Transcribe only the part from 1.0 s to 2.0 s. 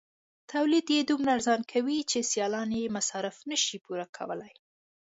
دومره ارزانه کوي